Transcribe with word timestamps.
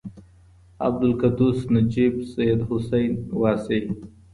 عبدالقدوس 0.85 1.71
نجيب 1.71 2.23
سيدحسين 2.33 3.27
واسعي 3.41 3.87